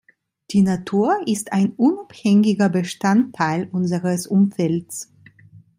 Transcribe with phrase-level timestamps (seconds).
[0.49, 5.11] Die Natur ist ein unabhängiger Bestandteil unseres Umfelds.